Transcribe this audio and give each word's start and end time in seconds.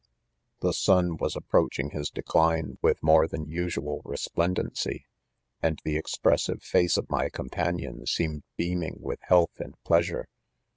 _59 0.03 0.13
<c 0.63 0.67
The 0.67 0.73
sun 0.73 1.17
was 1.17 1.35
approaching 1.35 1.91
his 1.91 2.09
decline 2.09 2.79
with 2.81 2.97
hi 3.05 3.11
ore 3.11 3.27
than 3.27 3.45
usual 3.45 4.01
resplendency 4.03 5.05
3 5.61 5.69
and 5.69 5.79
the 5.85 5.95
ex 5.95 6.15
pressive 6.17 6.63
face 6.63 6.97
of 6.97 7.07
my 7.07 7.29
companion, 7.29 8.07
seemed 8.07 8.41
beam 8.57 8.81
ing 8.81 8.95
with 8.99 9.19
health 9.21 9.59
and 9.59 9.75
pleasure. 9.83 10.25